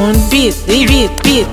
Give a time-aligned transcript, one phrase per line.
[0.00, 1.46] on beat, beat, beat, beat.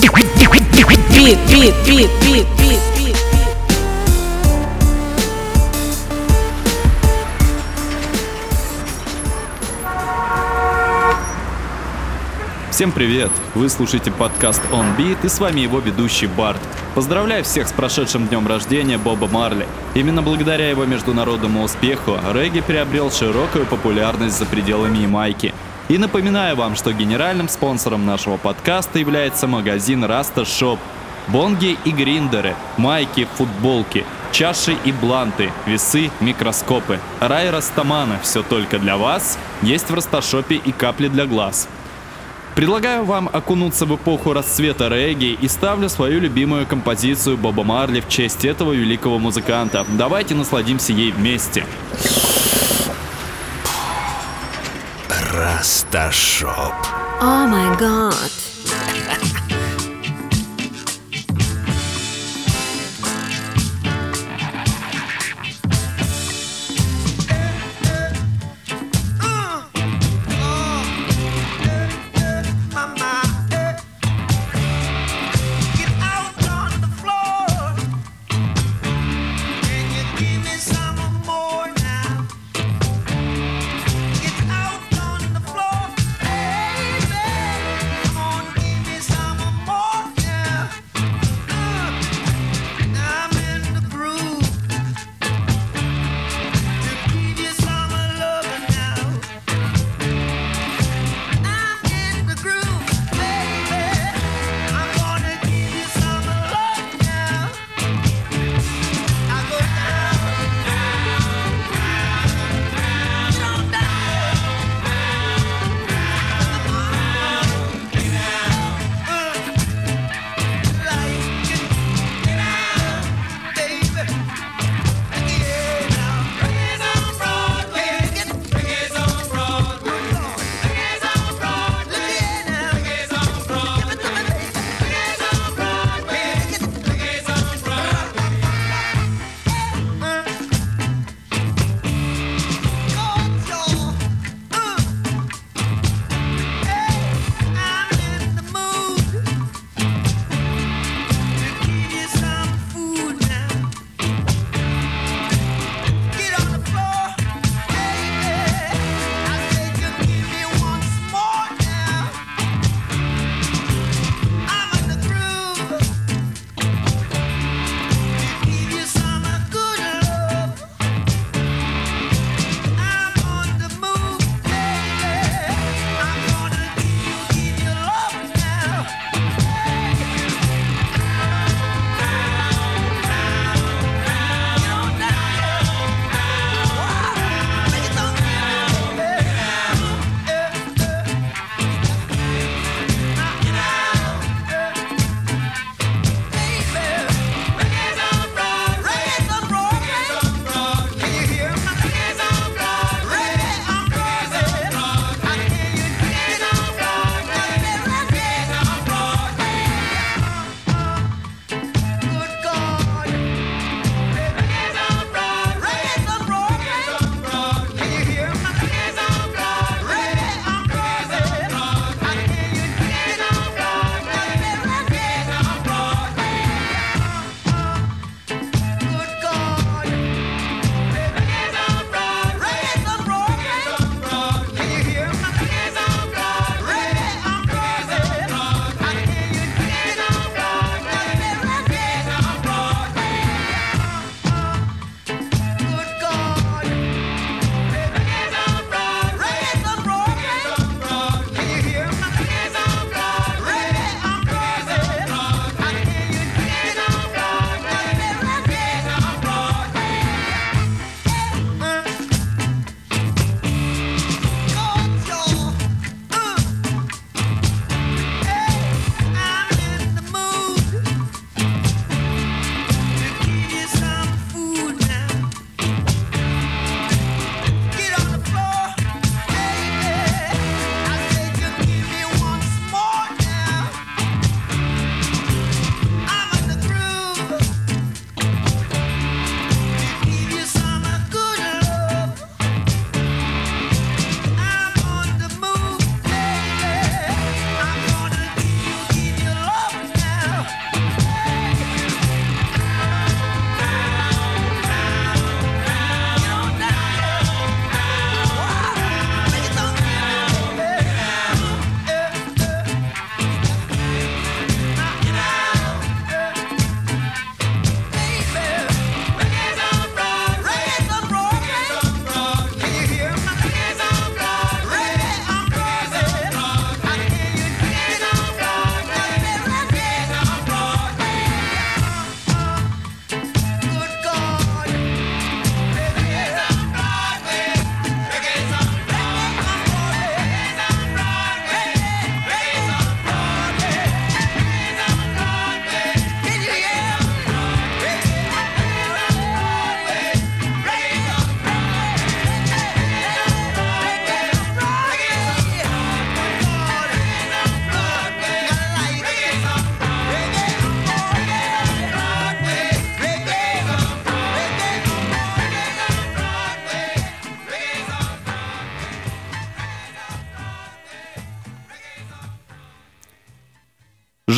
[0.00, 3.16] Beat, beat, beat, beat, beat, beat.
[12.70, 13.30] Всем привет!
[13.54, 16.58] Вы слушаете подкаст On Beat и с вами его ведущий Барт.
[16.94, 19.66] Поздравляю всех с прошедшим днем рождения Боба Марли.
[19.94, 25.54] Именно благодаря его международному успеху регги приобрел широкую популярность за пределами Ямайки.
[25.90, 30.78] И напоминаю вам, что генеральным спонсором нашего подкаста является магазин Rasta Shop.
[31.26, 37.00] Бонги и гриндеры, майки, футболки, чаши и бланты, весы, микроскопы.
[37.18, 41.66] Рай Растамана, все только для вас, есть в Расташопе и капли для глаз.
[42.54, 48.08] Предлагаю вам окунуться в эпоху расцвета регги и ставлю свою любимую композицию Боба Марли в
[48.08, 49.84] честь этого великого музыканта.
[49.88, 51.66] Давайте насладимся ей вместе.
[55.40, 56.76] Rastashop.
[57.22, 58.30] Oh my god.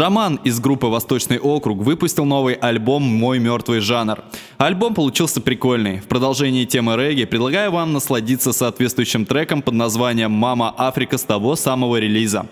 [0.02, 4.24] Жаман из группы «Восточный округ» выпустил новый альбом «Мой мертвый жанр».
[4.58, 6.00] Альбом получился прикольный.
[6.00, 11.54] В продолжении темы регги предлагаю вам насладиться соответствующим треком под названием «Мама Африка» с того
[11.54, 12.48] самого релиза.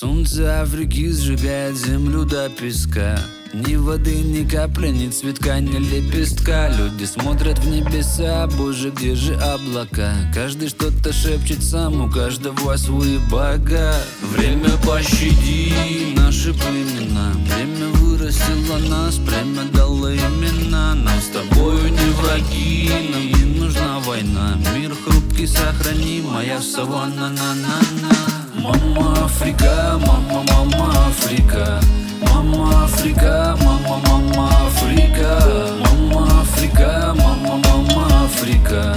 [0.00, 3.20] Солнце Африки сжигает землю до песка.
[3.52, 6.70] Ни воды, ни капли, ни цветка, ни лепестка.
[6.70, 10.14] Люди смотрят в небеса, боже, где же облака?
[10.34, 17.34] Каждый что-то шепчет сам, у каждого свой бога Время пощади наши племена.
[17.54, 20.94] Время вырастило нас, время дало имена.
[20.94, 24.58] Нам с тобою не враги, нам не нужна война.
[24.74, 28.29] Мир хрупкий сохрани, моя саванна на на на
[28.62, 31.80] Мама Африка, мама, мама Африка.
[32.20, 35.42] Мама Африка, мама, мама Африка.
[35.80, 38.96] Мама Африка, мама, мама Африка.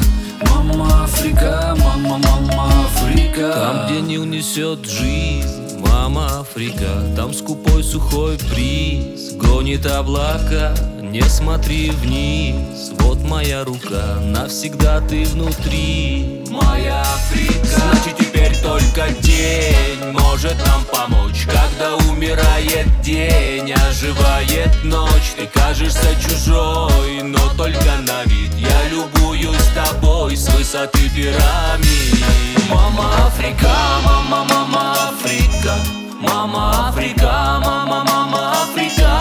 [0.50, 3.54] Мама Африка, мама, мама Африка.
[3.54, 7.02] Там, где Нил несет жизнь, мама Африка.
[7.16, 10.76] Там скупой сухой бриз гонит облака
[11.14, 17.68] Не смотри вниз, вот моя рука Навсегда ты внутри, моя Африка.
[17.68, 21.46] Значит теперь только день может нам помочь.
[21.46, 25.36] Когда умирает день, оживает ночь.
[25.38, 28.52] Ты кажешься чужой, но только на вид.
[28.56, 32.26] Я любуюсь тобой с высоты пирамид.
[32.72, 33.70] Мама Африка,
[34.04, 35.76] мама, мама Африка.
[36.20, 39.12] Мама Африка, мама, мама Африка.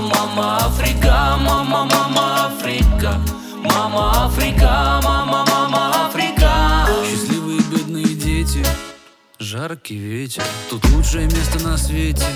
[0.00, 0.87] Мама Африка,
[2.68, 3.18] Африка.
[3.64, 6.86] Мама Африка, мама, мама Африка.
[7.10, 8.62] Счастливые бедные дети
[9.38, 10.42] Жаркий ветер.
[10.68, 12.26] Тут лучшее место на свете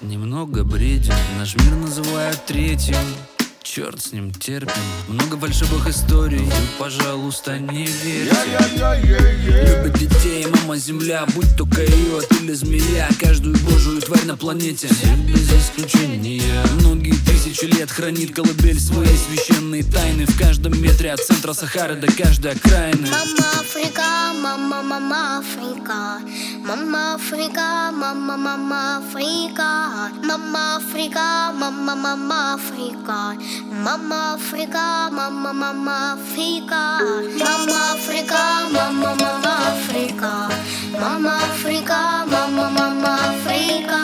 [0.00, 2.96] Немного бреден Наш мир называют третьим
[3.74, 4.82] Черт с ним терпим.
[5.08, 6.46] Много фальшивых историй
[6.78, 8.58] пожалуйста, не верьте.
[9.46, 13.08] Любит детей мама земля Будь то койот или змея.
[13.18, 14.88] Каждую божию тварь на планете.
[14.88, 16.42] Всех без исключения.
[16.80, 20.26] Многие тысячи лет хранит колыбель Свои священные тайны.
[20.26, 23.08] В каждом метре от центра Сахары До каждой окраины.
[23.08, 26.20] Мама Африка, мама, мама Африка.
[26.66, 30.10] Мама Африка, мама, мама Африка.
[30.24, 33.36] Мама Африка, мама, мама Африка.
[33.70, 36.98] Мама Африка, мама, мама Африка,
[37.38, 40.48] мама Африка, мама, мама Африка,
[41.00, 44.00] мама Африка, мама, мама Африка,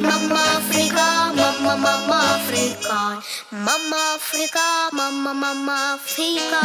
[0.00, 6.62] мама Африка, мама, мама Африка, мама Африка, Mama Mama Africa,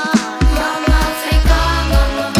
[0.56, 1.60] Mama Africa,
[1.90, 2.35] Mama.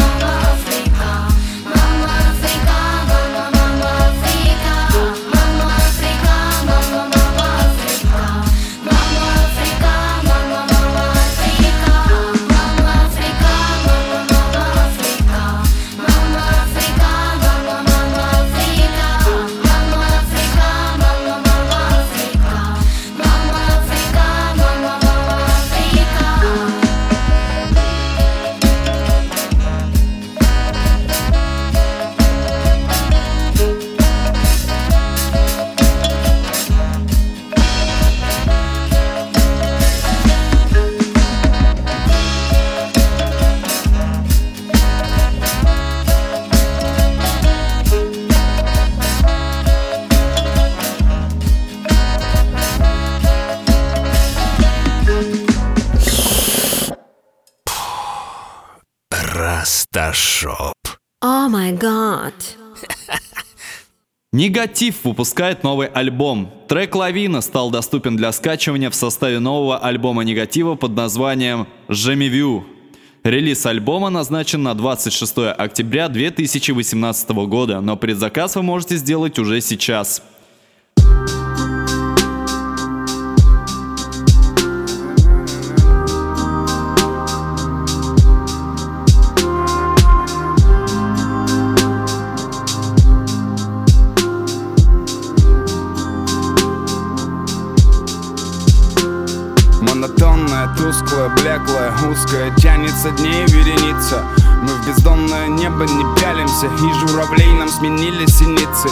[59.36, 60.72] Расташоп.
[61.22, 62.32] Oh my god.
[64.32, 66.50] Негатив выпускает новый альбом.
[66.68, 72.64] Трек «Лавина» стал доступен для скачивания в составе нового альбома «Негатива» под названием «Жемивю».
[73.24, 80.22] Релиз альбома назначен на 26 октября 2018 года, но предзаказ вы можете сделать уже сейчас.
[101.46, 104.24] Блеклая, узкая Тянется дней вереница.
[104.62, 108.88] Мы в бездонное небо не пялимся И журавлей нам сменили синицы.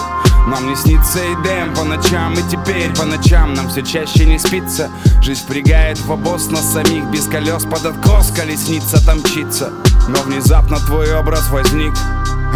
[0.47, 4.91] Нам не снится идеям по ночам И теперь по ночам нам все чаще не спится.
[5.21, 9.71] Жизнь впрягает в обоз нас самих Без колес под откос колесница там мчится
[10.09, 11.95] Но внезапно твой образ возник.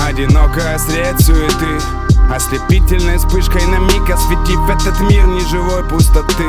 [0.06, 1.80] Одинокая средь суеты
[2.32, 6.44] Ослепительной вспышкой на миг осветив этот мир неживой пустоты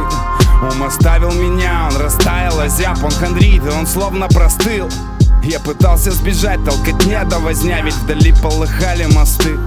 [0.62, 4.90] Ум оставил меня, он растаял, озяб, он хандрит, и он словно простыл.
[5.42, 9.58] Я пытался сбежать, толкотня да возня, ведь вдали полыхали мосты.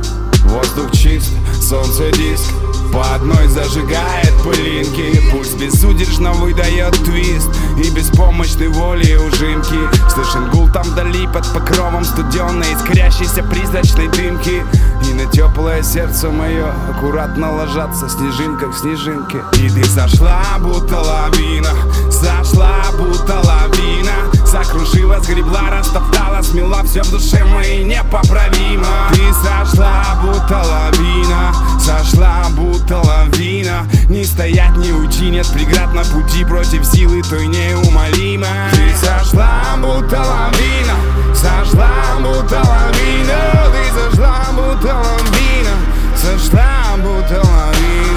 [0.44, 1.30] Воздух чист,
[1.62, 2.52] солнце диск
[2.92, 5.20] по одной зажигает пылинки.
[5.32, 7.48] Пульс безудержно выдает твист
[7.82, 9.78] И беспомощной воли ужимки.
[10.10, 14.64] Слышен гул там вдали под покровом студенной Искрящейся призрачной дымки.
[15.08, 19.38] И на теплое сердце мое Аккуратно ложатся снежинка в снежинке.
[19.54, 21.70] И ты сошла, будто лавина
[22.10, 24.12] Сошла, будто лавина.
[24.46, 28.86] Закружила, сгребла, растоптала Смела все в душе моей непоправимо.
[29.12, 33.86] Ты сошла, будто лавина Сошла, будто лавина.
[34.08, 40.20] Не стоять, не уйти, нет преград на пути Против силы той неумолимо Ты сошла, будто
[40.20, 40.96] лавина.
[41.34, 43.70] Сошла, будто лавина.
[43.72, 45.74] Ты сошла, будто лавина.
[46.16, 48.11] Сошла, будто лавина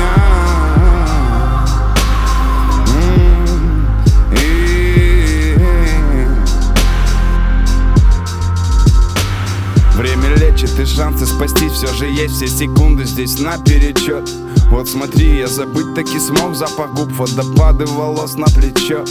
[10.56, 12.36] Лечит и шансы спастись все же есть.
[12.36, 14.30] Все секунды здесь наперечет
[14.72, 19.04] Вот смотри, я забыть таки смог Запах губ, водопады волос на плечо.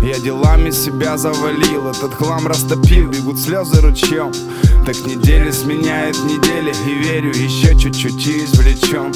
[0.00, 1.88] Я делами себя завалил.
[1.88, 4.30] Этот хлам растопил, бегут слезы ручьем
[4.86, 9.12] Так недели сменяют недели И верю, еще чуть-чуть и извлечем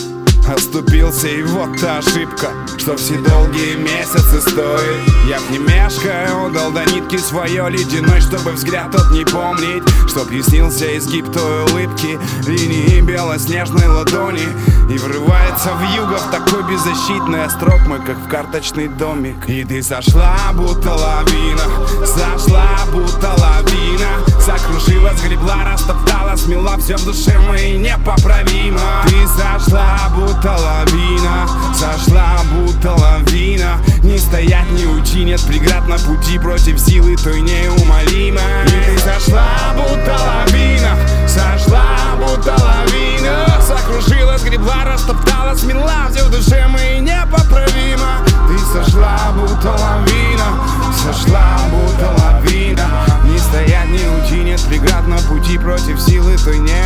[0.48, 5.02] Оступился и вот та ошибка Что все долгие месяцы стоит.
[5.28, 10.30] Я б не мешкая отдал до нитки свое ледяной Чтобы взгляд тот не помнить Чтоб
[10.30, 14.46] яснился изгиб той улыбки Линии белоснежной ладони.
[14.88, 19.48] И врывается в юго в такой беззащитный острог мой Как в карточный домик.
[19.48, 21.64] И ты сошла, будто лавина
[22.06, 24.40] Сошла, будто лавина.
[24.40, 28.78] Закружила, сгребла, растоптала Смела все в душе моей непоправимо.
[29.06, 31.48] Ты сошла, будто лавина.
[31.74, 33.78] Сошла, будто лавина.
[34.02, 39.74] Не стоять, не уйти, нет преград на пути Против силы той неумолимо И ты сошла,
[39.74, 40.96] будто лавина.
[41.26, 41.82] Сошла,
[42.16, 43.60] будто лавина.
[43.66, 48.24] Закружила, сгребла, растоптала Смела все в душе моей непоправимо.
[48.48, 50.44] Ты сошла, будто лавина.
[50.94, 52.88] Сошла, будто лавина.
[53.24, 56.85] Не стоять, не уйти, нет преград на пути Против силы той неумолимо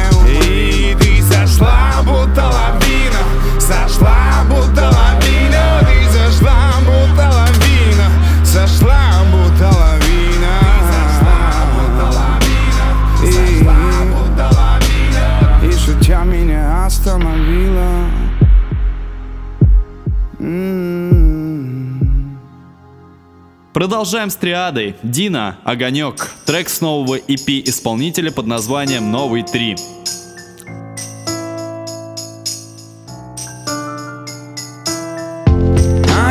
[24.00, 24.96] Продолжаем с триадой.
[25.02, 26.30] Дина, Огонек.
[26.46, 29.78] Трек с нового EP исполнителя под названием «Новый 3».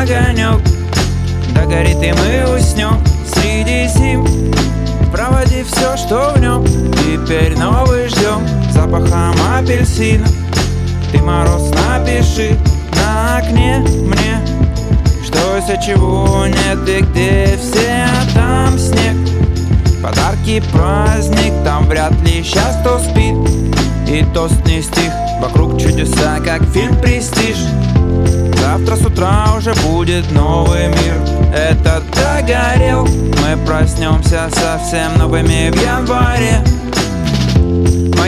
[0.01, 0.59] огонек
[1.53, 4.25] Догорит и мы уснем среди зим
[5.11, 10.25] Проводи все, что в нем Теперь новый ждем Запахом апельсина
[11.11, 12.57] Ты мороз напиши
[15.59, 19.17] Из чего нет и где все а там снег.
[20.01, 23.35] Подарки, праздник, там вряд ли сейчас кто спит.
[24.07, 25.11] И тост не стих,
[25.41, 27.57] вокруг чудеса, как фильм «Престиж»
[28.57, 31.17] Завтра с утра уже будет новый мир.
[31.53, 36.63] Этот догорел Мы проснемся совсем новыми в январе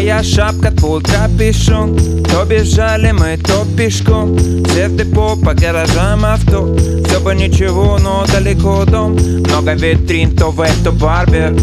[0.01, 1.95] Моя шапка, твой капюшон.
[2.23, 4.35] То бежали мы, то пешком.
[4.35, 6.75] Все в депо по гаражам авто.
[7.05, 9.13] Все бы ничего, но далеко дом.
[9.13, 11.55] Много витрин, то в то барбер.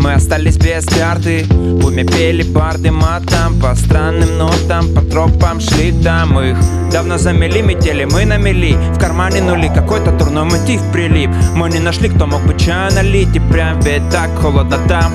[0.00, 5.92] Мы остались без карты В уме пели барды матом По странным нотам, по тропам шли
[6.02, 6.56] там их.
[6.90, 8.78] Давно замели метели, мы на мели.
[8.94, 11.28] В кармане нули, какой-то турной мотив прилип.
[11.54, 15.12] Мы не нашли, кто мог бы чай налить И прям ведь так холодно там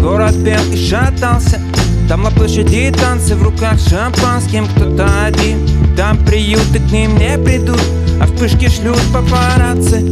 [0.00, 1.60] Город пел и шатался.
[2.08, 4.66] Там на площади танцы в руках шампанским.
[4.66, 7.80] Кто-то один, там приюты к ним не придут.
[8.20, 10.10] А вспышки шлют папарацци.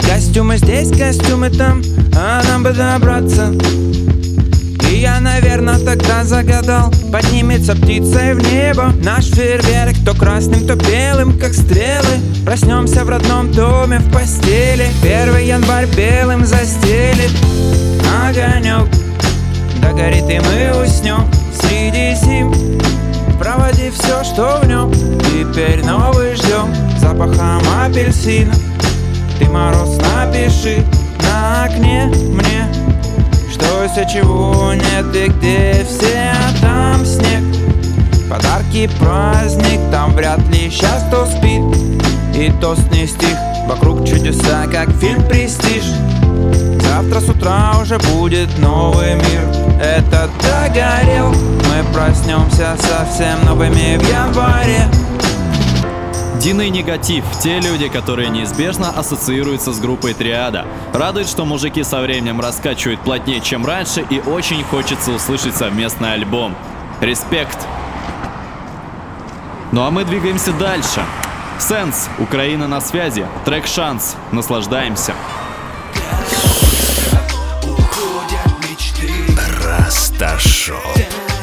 [0.00, 1.80] Костюмы здесь, костюмы там,
[2.16, 3.54] а нам бы добраться.
[4.90, 6.92] И я, наверное, тогда загадал.
[7.12, 9.96] Поднимется птицей в небо Наш фейерверк.
[10.04, 12.20] То красным, то белым, как стрелы.
[12.44, 14.88] Проснемся в родном доме, в постели.
[15.02, 17.30] Первый январь белым застелит
[20.26, 22.52] Догорит и мы уснем Среди зим.
[23.38, 28.54] Проводи все, что в нем Теперь новый ждем Запахом апельсина.
[29.38, 30.84] Ты мороз напиши
[31.22, 32.66] на окне мне
[33.52, 37.44] Что из чего нет и где все, а там снег.
[38.28, 41.62] Подарки, праздник, там вряд ли сейчас кто спит.
[42.34, 43.36] И тост не стих,
[43.68, 45.84] вокруг чудеса, как фильм «Престиж»
[46.82, 54.88] Завтра с утра уже будет новый мир Этот догорел Мы проснемся совсем новыми в январе
[56.40, 60.64] Дина и негатив– те люди, которые неизбежно ассоциируются с группой Триада.
[60.92, 66.54] Радует, что мужики со временем раскачивают плотнее, чем раньше, и очень хочется услышать совместный альбом.
[67.00, 67.58] Респект!
[69.72, 71.02] Ну а мы двигаемся дальше.
[71.58, 75.14] Сенс, Украина на связи, трек «Шанс», наслаждаемся.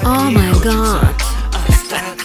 [0.04, 1.14] Oh my god.
[1.68, 2.21] Уходят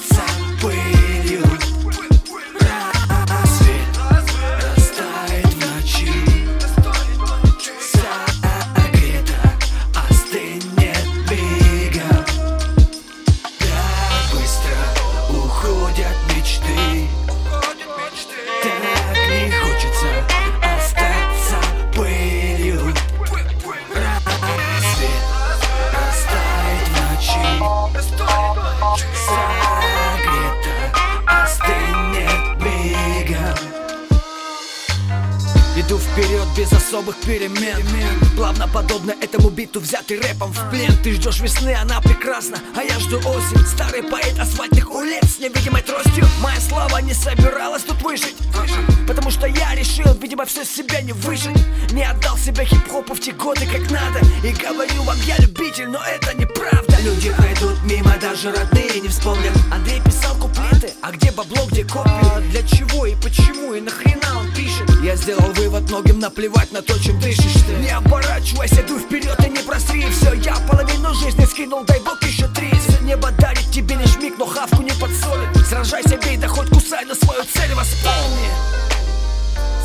[72.18, 72.72] Бог еще три.
[73.02, 75.66] Небо дарит тебе лишь миг, но хавку не подсолит.
[75.66, 78.50] Сражайся, бей, да хоть кусай, но свою цель восполни.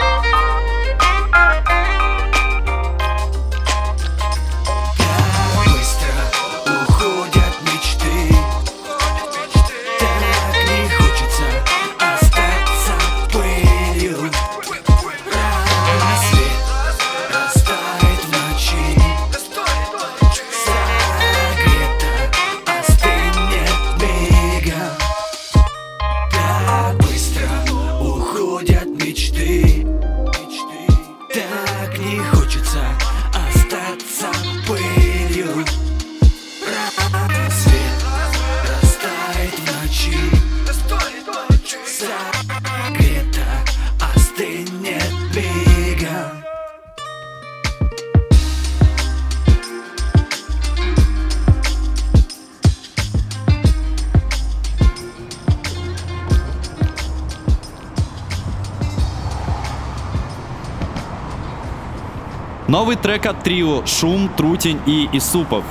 [62.70, 65.64] Новый трек от трио «Шум», «Трутень» и «Исупов».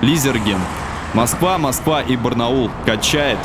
[0.00, 0.60] Лизерген.
[1.12, 2.70] Москва, Москва и Барнаул.
[2.84, 3.38] Качает.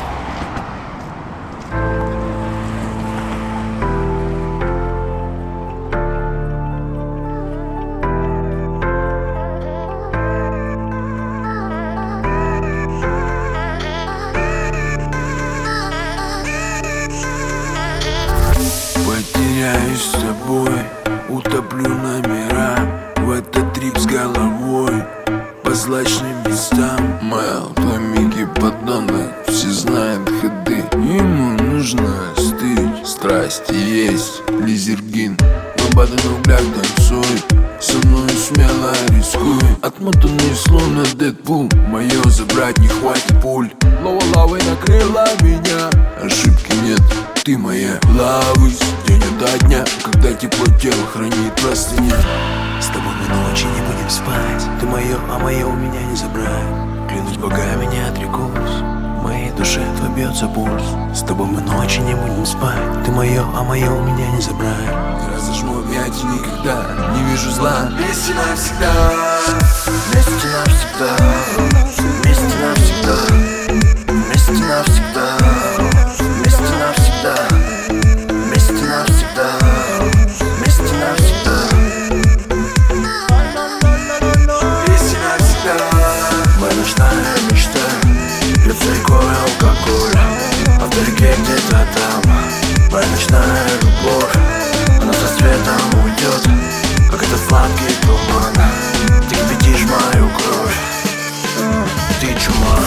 [47.44, 47.98] Ты моя.
[48.16, 48.70] Лавы
[49.06, 52.14] день ото дня, когда тепло тело хранит простыня
[52.80, 54.62] С тобой мы ночи не будем спать.
[54.80, 57.08] Ты мое, а мое у меня не забрать.
[57.08, 58.78] Клянусь богами, не отрекусь.
[59.18, 60.84] В моей душе твой бьется пульс.
[61.14, 63.04] С тобой мы ночи не будем спать.
[63.04, 64.94] Ты мое, а мое у меня не забрать.
[65.34, 67.88] Разожму объятия никогда, не вижу зла.
[67.90, 68.92] Вместе навсегда,
[69.86, 71.16] вместе навсегда.
[71.98, 73.16] Вместе навсегда,
[74.06, 75.61] вместе навсегда
[77.22, 77.36] навсегда
[78.28, 79.58] Вместе навсегда
[80.56, 81.56] Вместе навсегда.
[84.86, 85.76] Вместе навсегда
[86.60, 87.80] Мы ночная мечта
[88.64, 90.18] Льется рекой алкоголь
[90.80, 92.32] А вдалеке где-то там.
[92.90, 94.36] Моя ночная любовь
[95.00, 96.48] Она со светом уйдет
[97.10, 98.52] Как этот сладкий туман.
[99.28, 100.76] Ты кипятишь мою кровь
[102.20, 102.78] Ты чума.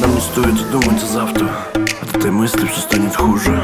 [0.00, 1.49] Нам не стоит думать о завтра
[2.40, 3.54] мысли все станет хуже.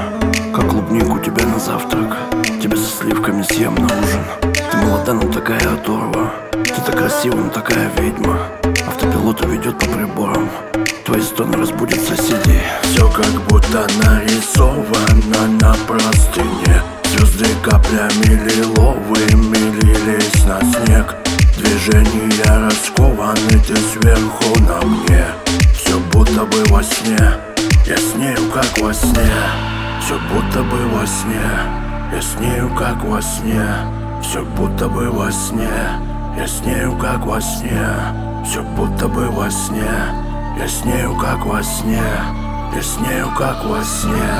[0.55, 2.15] Как клубнику тебя на завтрак.
[2.63, 4.23] Тебя со сливками съем на ужин.
[4.43, 6.31] Ты молода, но такая оторва.
[6.53, 8.39] Ты так красива, но такая ведьма.
[8.87, 10.51] Автопилот уведет по приборам.
[11.07, 16.83] Твои стоны разбудят соседей Все как будто нарисовано на простыне.
[17.05, 21.17] Звезды каплями лиловыми лились на снег.
[21.57, 25.25] Движения раскованы, ты сверху на мне.
[25.75, 27.56] Все будто бы во сне.
[27.87, 29.31] Я снею, как во сне.
[30.01, 31.41] Все будто бы во сне.
[32.13, 33.65] Я снею, как во сне.
[34.21, 35.71] Все будто бы во сне.
[36.37, 37.87] Я снею, как во сне.
[38.45, 39.89] Все будто бы во сне.
[40.59, 42.03] Я снею, как во сне.
[42.75, 44.35] Я снею, как во сне.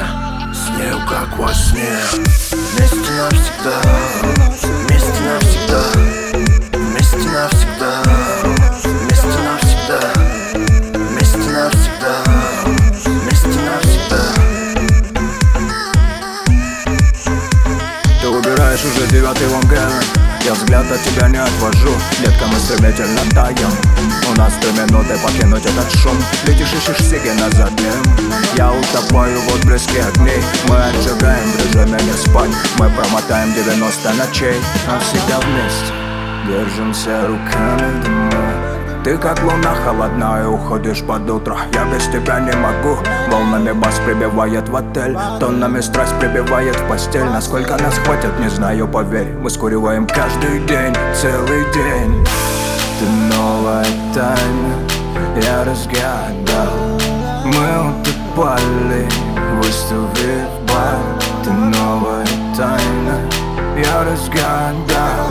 [0.53, 2.01] Снею, как во сне.
[2.51, 3.81] Вместе навсегда.
[4.89, 5.83] Вместе навсегда.
[6.73, 8.26] Вместе навсегда
[19.09, 19.91] девятый лонгрен
[20.45, 21.91] Я взгляд от тебя не отвожу
[22.21, 23.71] Детка, мы стремительно таем.
[24.31, 26.17] У нас три минуты покинуть этот шум.
[26.47, 28.03] Летишь, ищешь сиги назад днем
[28.57, 30.43] Я утопаю в отблеске огней.
[30.69, 32.51] Мы отжигаем в режиме не спать.
[32.79, 34.61] Мы промотаем 90 ночей.
[34.87, 35.93] Навсегда вместе.
[36.47, 38.03] Держимся руками.
[38.03, 38.56] дыму
[39.07, 41.57] ты как луна холодная, уходишь под утро.
[41.73, 42.99] Я без тебя не могу.
[43.31, 45.17] Волнами бас прибивает в отель.
[45.39, 47.23] Тоннами страсть прибивает в постель.
[47.27, 49.29] Насколько нас хватит, не знаю, поверь.
[49.41, 52.27] Мы скуриваем каждый день, целый день.
[52.99, 54.75] Ты новая тайна,
[55.41, 56.75] я разгадал.
[57.45, 59.09] Мы утопали,
[59.63, 60.99] выставив бар.
[61.45, 63.21] Ты новая тайна,
[63.79, 65.29] я разгадал.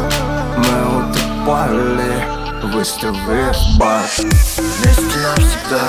[0.60, 4.06] Мы утопали, выставив бар.
[4.18, 5.88] Вместе навсегда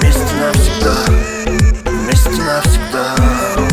[0.00, 0.94] Вместе навсегда
[1.84, 3.71] Вместе навсегда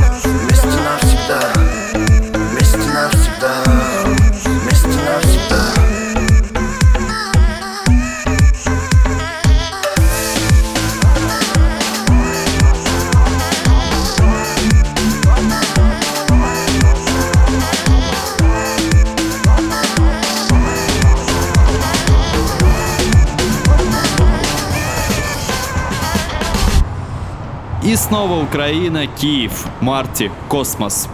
[27.82, 31.08] И снова Украина, Киев, Марти, Космос.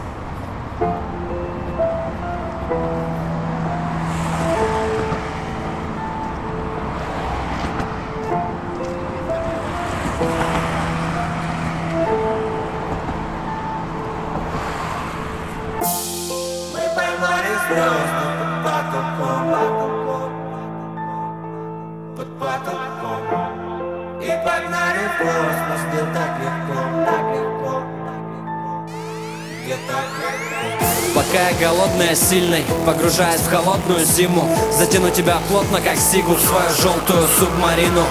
[32.85, 34.47] Погружаясь в холодную зиму.
[34.71, 38.03] Затяну тебя плотно, как сигу В свою желтую субмарину.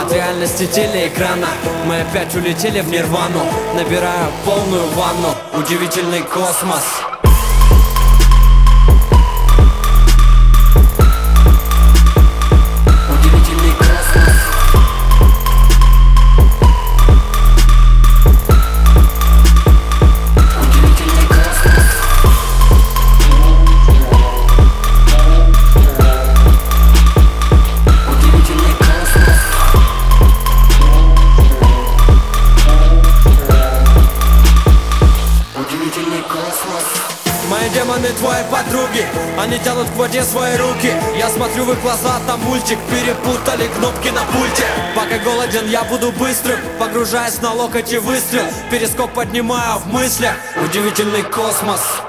[0.00, 1.48] От реальности телеэкрана
[1.86, 3.44] Мы опять улетели в нирвану.
[3.74, 5.34] Набираю полную ванну.
[5.54, 7.09] Удивительный космос
[42.70, 44.64] мультик Перепутали кнопки на пульте.
[44.94, 48.44] Пока голоден, я буду быстрым Погружаясь на локоть и выстрел.
[48.70, 50.34] Перископ поднимаю в мыслях.
[50.64, 52.02] Удивительный космос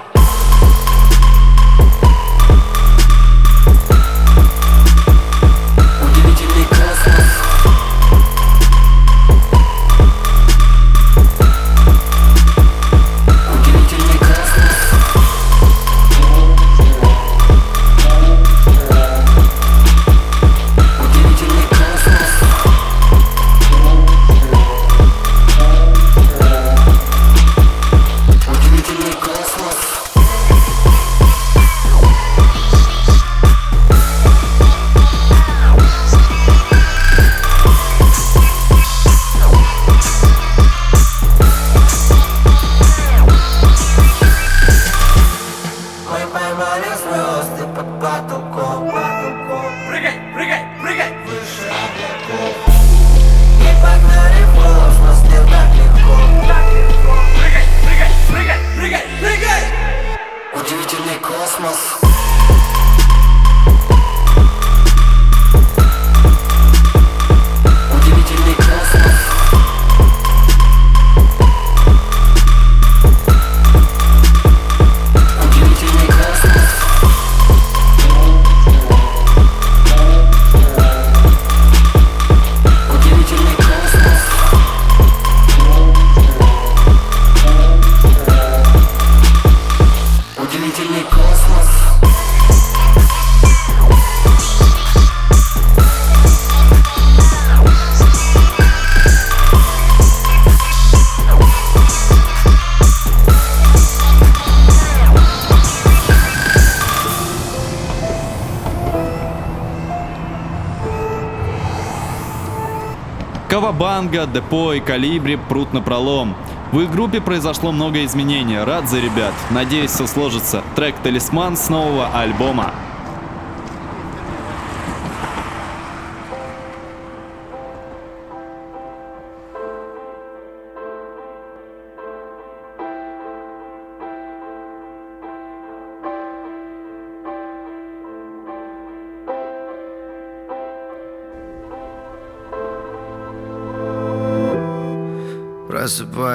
[113.51, 116.37] Кавабанга, Депо и Калибри прут на пролом.
[116.71, 118.57] В их группе произошло много изменений.
[118.57, 119.33] Рад за ребят.
[119.49, 120.63] Надеюсь, все сложится.
[120.73, 122.73] Трек «Талисман» с нового альбома.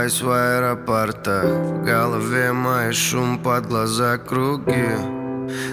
[0.06, 1.44] Просыпаюсь в аэропортах.
[1.44, 4.86] В голове моей шум, под глаза круги.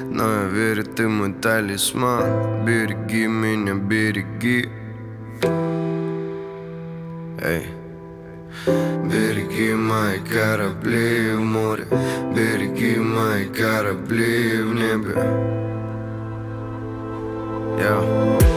[0.10, 2.66] Но я верю, ты мой талисман.
[2.66, 4.70] Береги меня, береги.
[7.44, 7.68] Эй.
[9.06, 11.86] Береги мои корабли в море.
[12.36, 15.14] Береги мои корабли в небе.
[17.80, 18.53] Я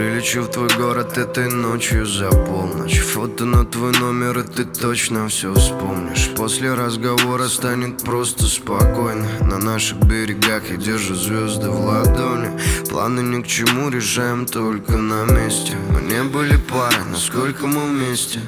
[0.00, 3.00] прилечу в твой город этой ночью за полночь.
[3.00, 6.30] Фото на твой номер, и ты точно все вспомнишь.
[6.36, 9.26] После разговора станет просто спокойно.
[9.42, 12.48] На наших берегах я держу звезды в ладони.
[12.88, 15.74] Планы ни к чему, решаем только на месте.
[15.92, 18.40] Мы не были парой, насколько мы вместе?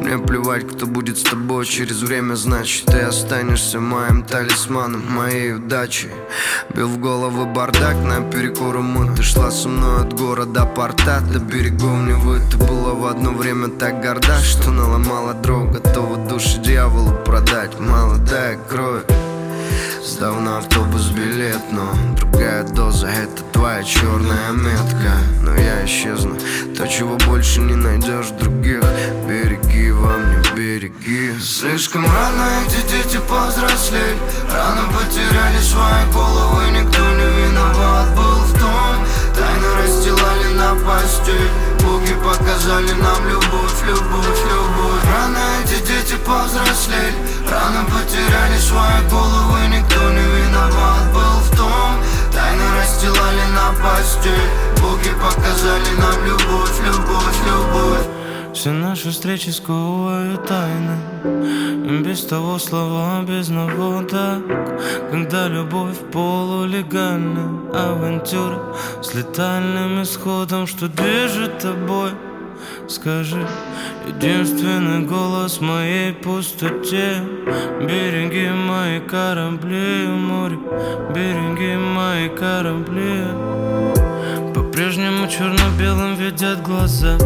[0.00, 6.10] Мне плевать, кто будет с тобой через время Значит, ты останешься моим талисманом, моей удачей.
[6.74, 10.64] Бил в голову бардак на перекор уму Ты шла со мной от города
[11.00, 16.16] порта До берегов Невы Ты была в одно время так горда Что наломала дров Готова
[16.28, 19.04] души дьяволу продать Молодая кровь.
[20.02, 21.86] Сдав на автобус билет, но
[22.16, 25.12] другая доза Это твоя черная метка.
[25.42, 26.36] Но я исчезну.
[26.76, 28.82] То, чего больше не найдешь других.
[29.28, 31.38] Береги во мне, береги.
[31.38, 34.16] Слишком рано эти дети повзрослели
[34.50, 38.80] Рано потеряли свои головы Никто не виноват был в том
[39.40, 41.50] Тайны расстилали на постель
[41.82, 45.04] Боги показали нам любовь, любовь, любовь.
[45.10, 47.14] Рано эти дети повзрослели
[47.48, 51.90] Рано потеряли свои головы Никто не виноват был в том.
[52.34, 54.50] Тайны расстилали на постель
[54.82, 57.69] Боги показали нам любовь, любовь, любовь
[58.60, 62.02] все наши встречи сковывают тайны.
[62.04, 64.44] Без того слова, без наводок.
[65.10, 72.10] Когда любовь полулегальна Авантюра с летальным исходом Что движет тобой.
[72.86, 73.46] Скажи,
[74.06, 77.14] единственный голос в моей пустоте.
[77.80, 80.58] Береги мои корабли море.
[81.14, 83.24] Береги мои корабли.
[84.54, 87.16] По-прежнему черно-белым видят глаза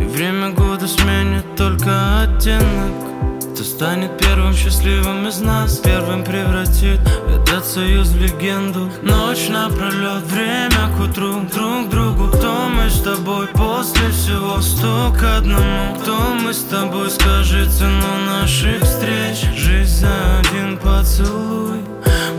[0.00, 3.06] И время года сменит только оттенок.
[3.54, 5.78] Кто станет первым счастливым из нас?
[5.78, 8.90] Первым превратит этот союз в легенду.
[9.02, 11.40] Ночь напролет, время к утру.
[11.54, 13.46] Друг другу, кто мы с тобой?
[13.54, 15.96] После всего сто к одному.
[16.02, 19.46] Кто мы с тобой, скажи цену наших встреч.
[19.56, 21.80] Жизнь за один поцелуй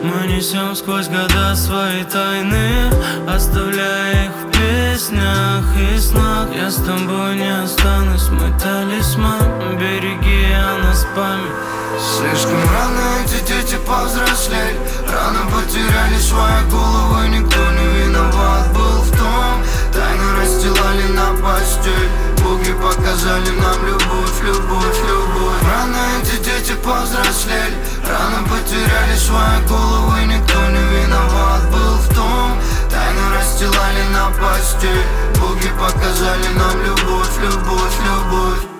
[0.04, 2.92] мы несем сквозь года свои тайны
[3.28, 6.48] Оставляя их в песнях и снах.
[6.56, 9.78] Я с тобой не останусь, мой талисман.
[9.78, 11.78] Береги о нас память.
[11.98, 19.64] Слишком рано эти дети повзрослели Рано потеряли свои головы Никто не виноват был в том.
[19.94, 22.10] Тайны расстилали на постель.
[22.44, 25.64] Боги показали нам любовь, любовь, любовь.
[25.64, 27.76] Рано эти дети повзрослели
[28.10, 32.52] Рано потеряли свои головы Никто не виноват был в том
[32.90, 35.06] Тайны расстилали на постель
[35.40, 38.78] Боги показали нам любовь, любовь, любовь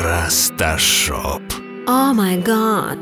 [0.00, 1.42] Расташоп.
[1.86, 2.98] Oh my god.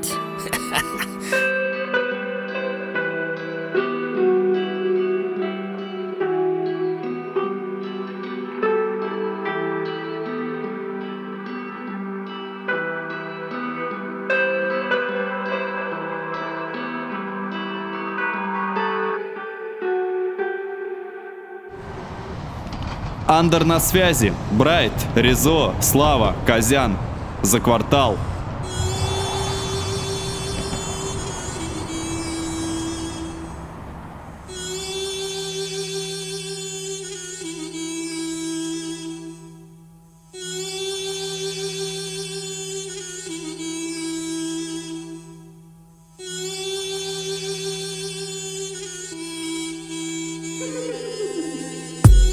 [23.38, 24.32] Андер на связи.
[24.50, 26.96] Брайт, Ризо, Слава, Казян.
[27.42, 28.16] За квартал.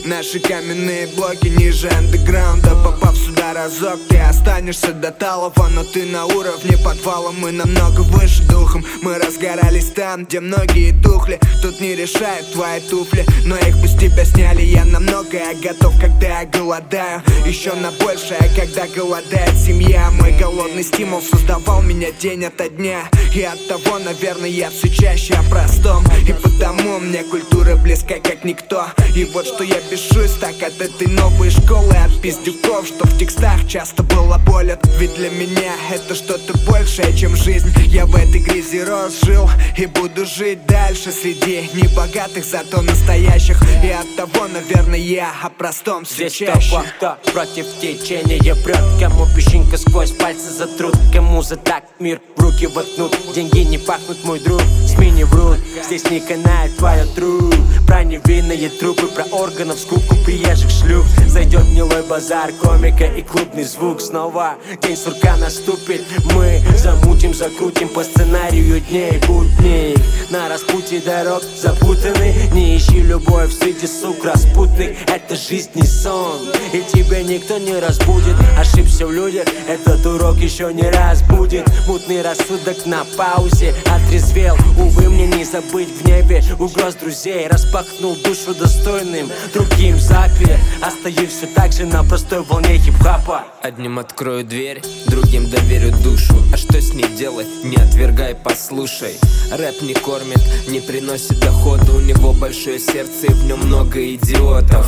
[0.05, 6.25] Наши каменные блоки ниже андеграунда Попав сюда разок, ты останешься до талого Но ты на
[6.25, 8.85] уровне подвала, мы намного выше духом.
[9.01, 11.39] Мы разгорались там, где многие тухли.
[11.61, 14.61] Тут не решают твои туфли Но их бы с тебя сняли.
[14.61, 17.21] Я на многое готов, когда я голодаю.
[17.45, 20.09] Еще на большее, когда голодает семья.
[20.11, 23.09] Мой голодный стимул создавал меня день ото дня.
[23.33, 26.03] И от того, наверное, я все чаще о простом.
[26.27, 28.87] И потому мне культура близка, как никто.
[29.15, 33.67] И вот что я бешусь так от этой новой школы От пиздюков, что в текстах
[33.67, 34.85] часто было болят.
[34.97, 37.71] Ведь для меня это что-то большее, чем жизнь.
[37.87, 43.61] Я в этой грязи рос, жил и буду жить дальше Среди небогатых, зато настоящих.
[43.83, 46.83] И от того, наверное, я о простом все Здесь чаще.
[46.97, 48.79] кто против течения прет.
[48.99, 53.17] Кому песчинка сквозь пальцы затрут Кому за так мир в руки воткнут.
[53.33, 57.53] Деньги не пахнут, мой друг, СМИ не врут Здесь не канает твоя труд
[57.87, 61.05] Про невинные трупы, про органов скупку приезжих шлюх.
[61.27, 64.01] Зайдет гнилой базар, комика и клубный звук.
[64.01, 66.01] Снова день сурка наступит
[66.33, 69.95] Мы замутим, закрутим по сценарию дней будней.
[70.29, 76.41] На распутье дорог запутаны Не ищи любовь среди сук распутных Это жизнь не сон.
[76.73, 82.21] И тебя никто не разбудит Ошибся в людях, этот урок еще не раз будет Мутный
[82.21, 89.29] рассудок на паузе Отрезвел, увы, мне не забыть в небе Угроз друзей распахнул душу достойным
[89.53, 95.91] Другим запер Остаюсь все так же на простой волне хип-хапа Одним открою дверь, другим доверю
[96.03, 96.35] душу.
[96.53, 97.47] А что с ней делать?
[97.63, 99.15] Не отвергай, послушай.
[99.51, 101.91] Рэп не кормит, не приносит дохода.
[101.93, 104.85] У него большое сердце и в нем много идиотов.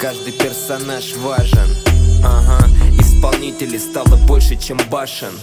[0.00, 1.68] Каждый персонаж важен.
[2.24, 2.66] Ага,
[2.98, 5.34] исполнителей стало больше, чем башен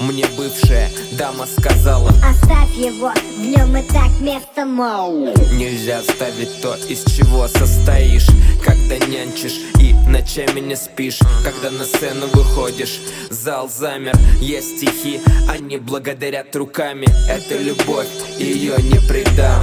[0.00, 6.74] мне бывшая дама сказала Оставь его, в нем и так место мол Нельзя оставить то,
[6.88, 8.26] из чего состоишь
[8.64, 11.18] Когда нянчишь и ночами не спишь.
[11.42, 17.06] Когда на сцену выходишь, зал замер Есть стихи, они благодарят руками.
[17.28, 19.62] Это любовь, ее не предам.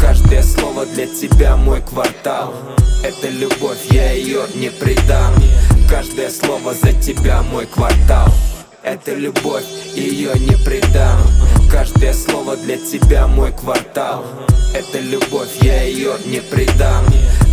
[0.00, 2.54] Каждое слово для тебя мой квартал.
[3.04, 5.34] Это любовь, я ее не предам.
[5.90, 8.32] Каждое слово за тебя мой квартал
[8.88, 9.64] это любовь,
[9.94, 11.20] ее не предам.
[11.70, 14.24] Каждое слово для тебя мой квартал.
[14.74, 17.04] Это любовь, я ее не предам.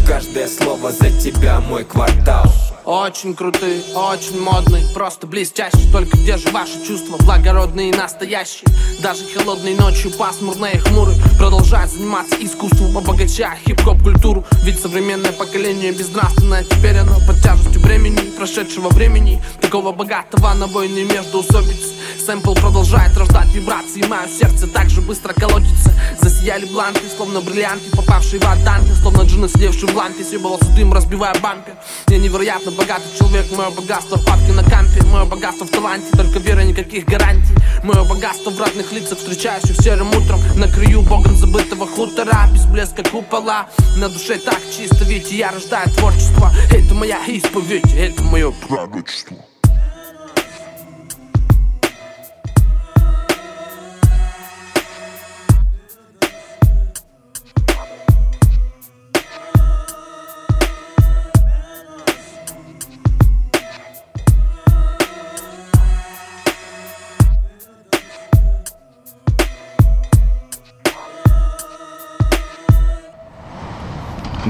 [0.08, 2.46] Каждое слово за тебя мой квартал
[2.86, 5.92] очень крутые, очень модные, просто блестящие.
[5.92, 8.68] Только где же ваши чувства, благородные и настоящие?
[9.02, 14.46] Даже холодной ночью пасмурные хмуры Продолжают заниматься искусством, обогащая хип-хоп культуру.
[14.64, 19.42] Ведь современное поколение безнравственное Теперь оно под тяжестью времени, прошедшего времени.
[19.62, 21.95] Такого богатого на войны между усобиц
[22.26, 24.04] Сэмпл продолжает рождать вибрации.
[24.08, 25.94] Мое сердце так же быстро колотится.
[26.20, 31.36] Засияли бланты, словно бриллианты Попавшие в атанты, словно джины, слевшие в лампе Съебывался дым, разбивая
[31.40, 31.76] бампер
[32.08, 36.40] Я невероятно богатый человек Мое богатство в папке на кампе Мое богатство в таланте, только
[36.40, 37.54] вера, никаких гарантий.
[37.84, 40.40] Мое богатство в разных лицах, встречающих серым утром.
[40.56, 43.68] На краю богом забытого хутора Без блеска купола.
[43.98, 46.52] На душе так чисто, ведь я рождаю творчество.
[46.72, 49.38] Это моя исповедь, это мое пророчество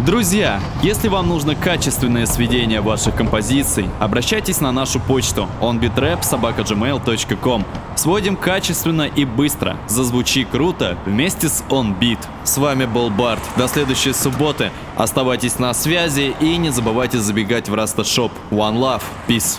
[0.06, 9.04] Друзья, если вам нужно качественное сведение ваших композиций, обращайтесь на нашу почту onbeatrap.gmail.com Сводим качественно
[9.04, 9.78] и быстро.
[9.88, 12.20] Зазвучи круто вместе с OnBeat.
[12.44, 13.42] С вами был Барт.
[13.58, 14.70] До следующей субботы.
[14.96, 18.32] Оставайтесь на связи и не забывайте забегать в Расташоп.
[18.52, 19.02] One Love.
[19.28, 19.58] Peace.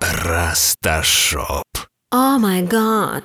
[0.00, 1.62] Расташоп.
[2.12, 3.22] Oh my god.